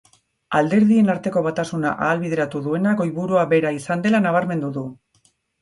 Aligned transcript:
Alderdien 0.59 1.11
arteko 1.13 1.43
batasuna 1.49 1.91
ahalbideratu 2.07 2.63
duena 2.69 2.97
goiburua 3.03 3.47
bera 3.55 3.77
izan 3.81 4.03
dela 4.07 4.27
nabarmendu 4.29 4.77
du. 4.81 4.89